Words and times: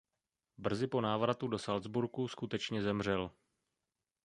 Brzy 0.57 0.87
po 0.87 1.01
návratu 1.01 1.47
do 1.47 1.57
Salcburku 1.59 2.27
skutečně 2.27 2.81
zemřel. 2.81 3.31